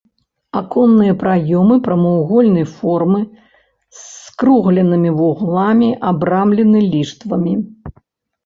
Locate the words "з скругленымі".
3.99-5.09